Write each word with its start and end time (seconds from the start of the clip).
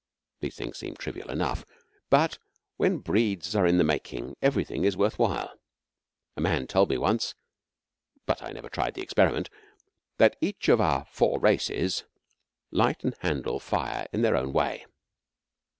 These 0.39 0.55
things 0.55 0.79
seem 0.79 0.95
trivial 0.95 1.29
enough, 1.29 1.63
but 2.09 2.39
when 2.77 2.97
breeds 2.97 3.55
are 3.55 3.67
in 3.67 3.77
the 3.77 3.83
making 3.83 4.35
everything 4.41 4.83
is 4.83 4.97
worth 4.97 5.19
while. 5.19 5.53
A 6.35 6.41
man 6.41 6.65
told 6.65 6.89
me 6.89 6.97
once 6.97 7.35
but 8.25 8.41
I 8.41 8.51
never 8.51 8.67
tried 8.67 8.95
the 8.95 9.03
experiment 9.03 9.51
that 10.17 10.37
each 10.41 10.69
of 10.69 10.81
our 10.81 11.05
Four 11.11 11.39
Races 11.39 12.03
light 12.71 13.03
and 13.03 13.13
handle 13.19 13.59
fire 13.59 14.07
in 14.11 14.23
their 14.23 14.35
own 14.35 14.51
way. 14.53 14.87